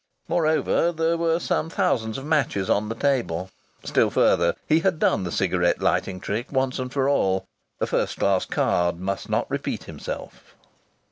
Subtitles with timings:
[0.27, 3.51] Moreover, there were some thousands of matches on the table.
[3.83, 7.45] Still further, he had done the cigarette lighting trick once for all.
[7.79, 10.55] A first class card must not repeat himself.